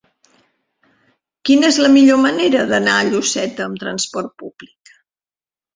Quina 1.49 1.69
és 1.73 1.79
la 1.87 1.91
millor 1.97 2.19
manera 2.23 2.65
d'anar 2.73 2.97
a 3.03 3.07
Lloseta 3.13 3.69
amb 3.71 3.87
transport 3.87 4.37
públic? 4.45 4.99